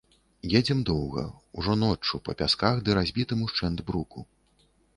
[0.59, 1.25] Едзем доўга,
[1.59, 4.19] ужо ноччу, па пясках ды разбітым ушчэнт бруку.